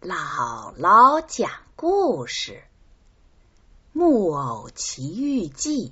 [0.00, 2.52] 姥姥讲故事，
[3.92, 5.88] 《木偶奇遇记》。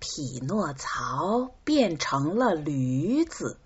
[0.00, 3.56] 匹诺曹变成了驴子。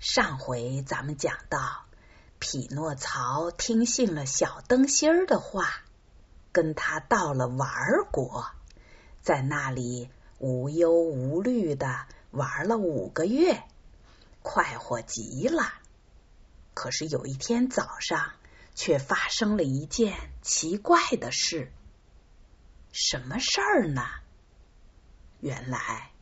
[0.00, 1.84] 上回咱们讲到，
[2.38, 5.82] 匹诺曹听信了小灯芯儿的话，
[6.52, 7.68] 跟他到了玩
[8.10, 8.46] 国，
[9.20, 10.08] 在那里
[10.38, 13.62] 无忧无虑的玩了五个月，
[14.42, 15.64] 快活极了。
[16.78, 18.34] 可是有一天早上，
[18.76, 21.72] 却发生了一件奇怪的事。
[22.92, 24.04] 什么事儿呢？
[25.40, 26.12] 原来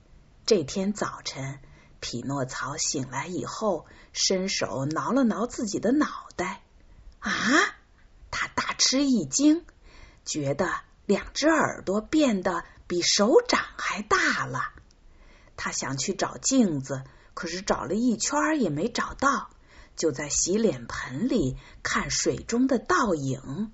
[0.47, 1.61] 这天早晨，
[2.01, 6.63] 匹诺曹醒来以后，伸手挠了挠自己的脑袋。
[7.19, 7.33] 啊！
[8.31, 9.67] 他大吃一惊，
[10.25, 10.71] 觉得
[11.05, 14.73] 两只耳朵变得比手掌还大了。
[15.59, 19.51] 他想去找镜子，可是找了一圈也没找到。
[19.97, 23.73] 就在洗脸盆里看水中的倒影。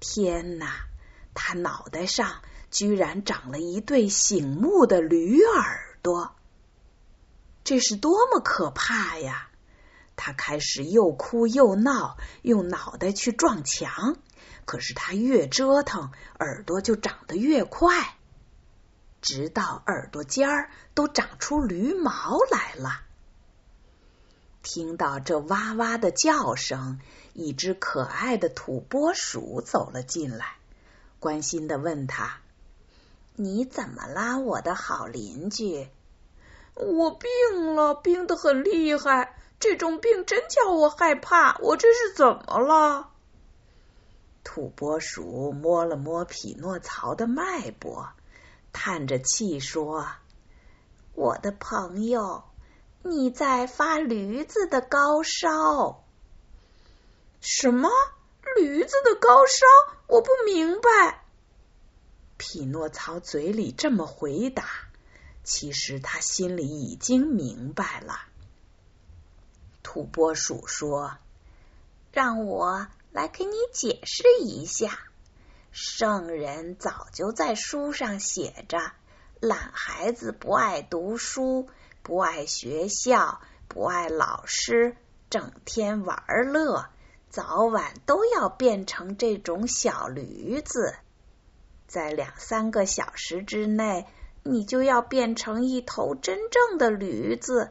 [0.00, 0.86] 天哪！
[1.32, 6.34] 他脑袋上居然长了一对醒目的驴耳朵，
[7.62, 9.48] 这是多么可怕呀！
[10.16, 14.16] 他开始又哭又闹，用脑袋去撞墙。
[14.64, 18.16] 可是他越折腾，耳朵就长得越快，
[19.22, 23.02] 直到耳朵尖儿都长出驴毛来了。
[24.62, 27.00] 听到这哇哇的叫声，
[27.32, 30.56] 一只可爱的土拨鼠走了进来，
[31.18, 32.40] 关心的问他
[33.36, 35.88] ：“你怎么啦，我的好邻居
[36.76, 41.56] ？”“我病了，病得很厉害，这种病真叫我害怕。
[41.58, 43.10] 我这是怎么了？”
[44.44, 48.10] 土拨鼠摸了摸匹诺曹的脉搏，
[48.72, 50.06] 叹着气说
[51.14, 52.44] ：“我的朋友。”
[53.02, 56.04] 你在发驴子的高烧？
[57.40, 57.88] 什么
[58.56, 59.66] 驴子的高烧？
[60.06, 61.24] 我不明白。
[62.36, 64.66] 匹诺曹嘴里这么回答，
[65.44, 68.20] 其实他心里已经明白了。
[69.82, 71.16] 土拨鼠说
[72.12, 74.98] ：“让我来给你解释一下。
[75.72, 78.92] 圣人早就在书上写着，
[79.40, 81.70] 懒孩子不爱读书。”
[82.02, 84.96] 不爱学校，不爱老师，
[85.28, 86.86] 整天玩乐，
[87.28, 90.94] 早晚都要变成这种小驴子。
[91.86, 94.06] 在两三个小时之内，
[94.42, 97.70] 你就要变成一头真正的驴子，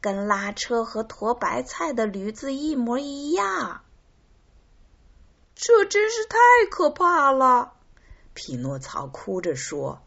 [0.00, 3.82] 跟拉车和驮白菜的驴子一模一样。
[5.54, 6.38] 这真是太
[6.70, 7.72] 可怕了！
[8.34, 10.02] 匹诺曹哭着说：“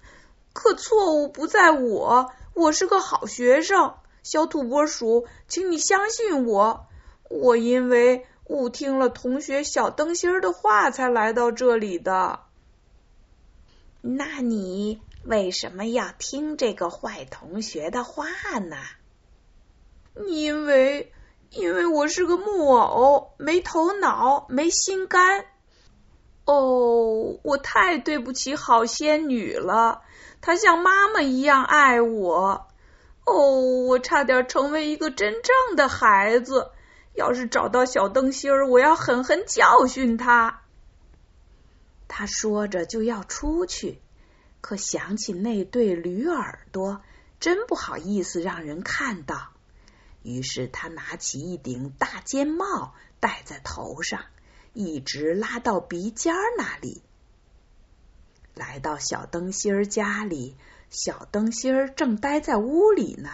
[0.58, 6.88] 可错误不在我。”我是个好学生，小土拨鼠，请你相信我。
[7.30, 12.40] 我因为误听了同学小灯芯儿的话，才来到这里的。
[14.02, 18.26] 那你为什么要听这个坏同学的话
[18.58, 18.78] 呢？
[20.26, 21.14] 因为，
[21.52, 25.46] 因为我是个木偶，没头脑，没心肝。
[26.48, 30.02] 哦，我太对不起好仙女了。
[30.40, 32.68] 她像妈妈一样爱我。
[33.26, 36.72] 哦，我差点成为一个真正的孩子。
[37.14, 40.62] 要是找到小灯芯儿，我要狠狠教训他。
[42.08, 44.00] 他说着就要出去，
[44.62, 47.02] 可想起那对驴耳朵，
[47.42, 49.50] 真不好意思让人看到。
[50.24, 54.22] 于是他拿起一顶大尖帽戴在头上。
[54.80, 57.02] 一直拉到鼻尖那里，
[58.54, 60.56] 来到小灯芯儿家里，
[60.92, 63.32] 小灯芯儿正待在屋里呢，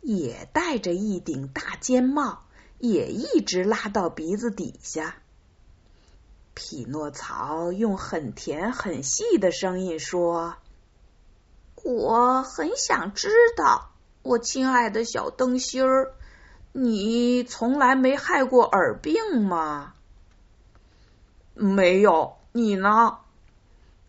[0.00, 2.44] 也戴着一顶大尖帽，
[2.78, 5.16] 也一直拉到鼻子底下。
[6.54, 10.54] 匹诺曹用很甜很细的声音说
[11.82, 13.90] ：“我很想知道，
[14.22, 16.14] 我亲爱的小灯芯儿，
[16.70, 19.94] 你从来没害过耳病吗？”
[21.56, 23.18] 没有，你呢？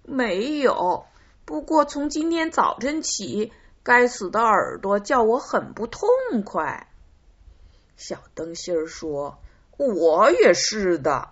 [0.03, 1.05] 没有。
[1.45, 3.53] 不过从今天早晨起，
[3.83, 6.09] 该死的耳朵叫我很不痛
[6.43, 6.91] 快。
[7.95, 9.39] 小灯芯儿说
[9.77, 11.29] ：“我也是的。”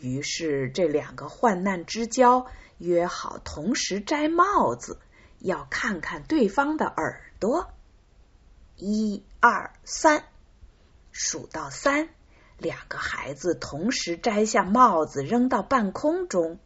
[0.00, 2.46] 于是这两个患难之交
[2.78, 4.98] 约好同时摘帽子，
[5.38, 7.70] 要看看对方的耳朵。
[8.76, 10.24] 一二三，
[11.12, 12.08] 数到三。
[12.62, 16.60] 两个孩子同时摘下帽子，扔到半空中。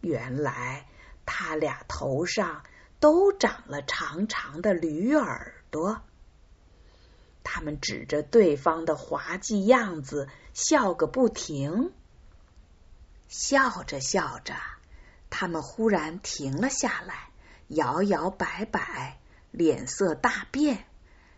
[0.00, 0.86] 原来
[1.26, 2.62] 他俩头上
[3.00, 6.00] 都长了长长的驴耳朵。
[7.42, 11.92] 他们指着对方的滑稽样子笑个不停。
[13.26, 14.54] 笑着笑着，
[15.28, 17.30] 他们忽然停了下来，
[17.66, 19.18] 摇摇摆摆，
[19.50, 20.84] 脸色大变，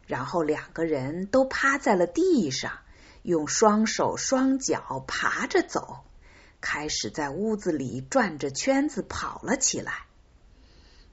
[0.06, 2.78] 然后两个人都趴在了地上，
[3.22, 6.04] 用双手双脚爬着走，
[6.60, 10.06] 开始在屋子里转着圈子跑了起来。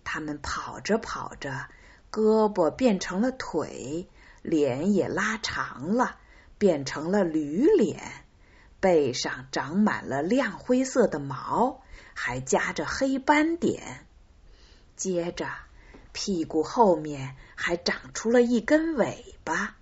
[0.04, 1.68] 他们跑着跑着，
[2.12, 4.10] 胳膊变成了腿。
[4.42, 6.18] 脸也拉长了，
[6.58, 8.02] 变成了驴脸，
[8.80, 11.82] 背上长满了亮灰色的毛，
[12.14, 14.08] 还夹着黑斑点。
[14.96, 15.50] 接着，
[16.14, 19.76] 屁股后面还长出了一根尾巴。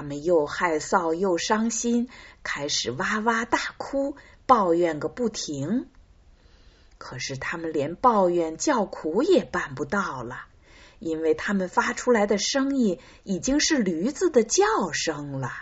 [0.00, 2.08] 他们又害臊又伤心，
[2.42, 4.16] 开始哇哇大哭，
[4.46, 5.90] 抱怨个不停。
[6.96, 10.46] 可是，他们连抱怨叫苦也办不到了。
[11.00, 15.52] 因为他们发出来的声音已经是驴子的叫声了。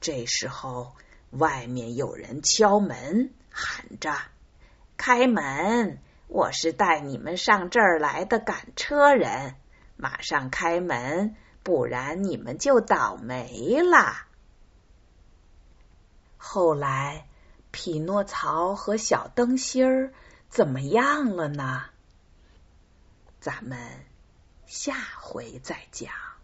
[0.00, 0.92] 这时候，
[1.30, 4.16] 外面有人敲门，喊着
[4.96, 5.98] ：“开门！
[6.28, 9.56] 我是带你们上这儿来的赶车人，
[9.96, 11.34] 马上开门，
[11.66, 14.28] 不然你们就倒霉啦。”
[16.38, 17.26] 后来，
[17.72, 20.12] 匹诺曹和小灯芯儿
[20.48, 21.86] 怎么样了呢？
[23.40, 23.76] 咱们
[24.64, 26.35] 下回再讲。